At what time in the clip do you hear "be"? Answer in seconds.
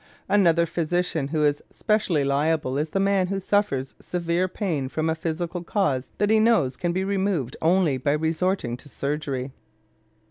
6.91-7.03